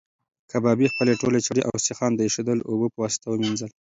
[0.51, 3.71] کبابي خپلې ټولې چړې او سیخان د ایشېدلو اوبو په واسطه ومینځل.